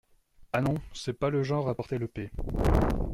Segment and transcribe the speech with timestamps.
[0.51, 2.31] Ah non, c’est pas le genre à porter le pet.